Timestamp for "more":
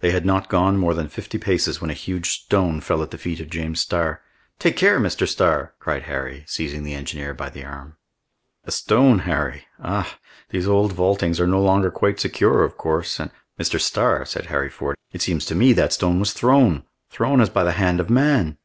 0.76-0.92